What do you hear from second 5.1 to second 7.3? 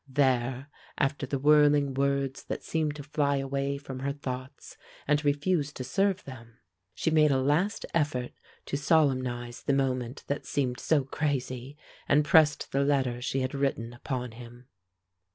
refuse to serve them, she made